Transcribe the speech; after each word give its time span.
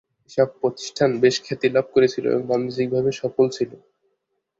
এসব 0.29 0.49
প্রতিষ্ঠান 0.59 1.09
বেশ 1.23 1.35
খ্যাতি 1.45 1.67
লাভ 1.69 1.85
করেছিল 1.95 2.25
এবং 2.31 2.43
বাণিজ্যিকভাবে 2.49 3.11
সফল 3.21 3.45
ছিল। 3.49 3.71